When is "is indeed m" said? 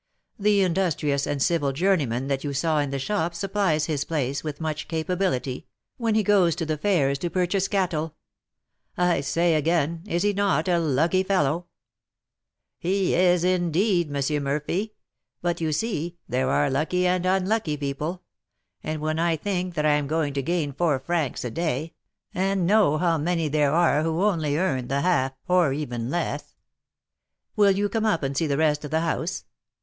13.13-14.43